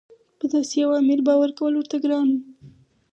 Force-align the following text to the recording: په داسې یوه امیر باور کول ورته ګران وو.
په 0.39 0.45
داسې 0.53 0.75
یوه 0.83 0.95
امیر 1.03 1.19
باور 1.27 1.49
کول 1.57 1.73
ورته 1.75 1.95
ګران 2.03 2.27
وو. 2.31 2.39